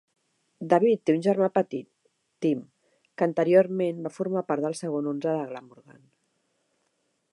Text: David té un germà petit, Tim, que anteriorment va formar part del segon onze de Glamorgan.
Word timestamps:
David 0.73 1.01
té 1.09 1.13
un 1.17 1.19
germà 1.25 1.49
petit, 1.57 1.87
Tim, 2.45 2.63
que 3.21 3.27
anteriorment 3.27 4.01
va 4.07 4.13
formar 4.17 4.43
part 4.49 4.67
del 4.67 4.79
segon 4.81 5.11
onze 5.13 5.37
de 5.41 5.45
Glamorgan. 5.53 6.01